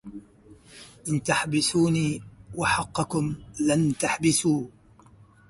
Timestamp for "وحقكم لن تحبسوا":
2.55-4.65